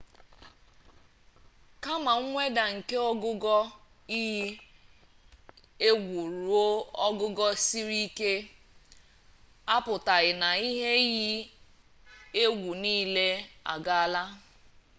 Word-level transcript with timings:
kama 1.83 2.11
mweda 2.25 2.63
nke 2.75 2.95
ogugo 3.09 3.57
iyi 4.19 4.47
egwu 5.89 6.19
ruo 6.37 6.67
ogugo 7.07 7.47
siri 7.65 7.99
ike 8.07 8.31
apụtaghị 9.75 10.31
na 10.41 10.49
ihe 10.69 10.91
iyi 11.07 11.31
egwu 12.43 12.69
nile 12.81 13.27
agaala 13.73 14.23